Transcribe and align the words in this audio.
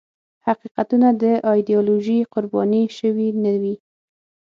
حقیقتونه 0.47 1.07
د 1.21 1.23
ایدیالوژیو 1.51 2.29
قرباني 2.33 2.83
شوي 2.97 3.29
نه 3.43 3.53
وي. 3.61 3.75